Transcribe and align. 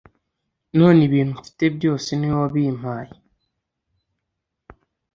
None 0.79 0.99
ibintu 1.07 1.31
mfite 1.39 1.63
byose 1.77 2.09
niwe 2.15 2.35
wabimpaye 2.41 3.13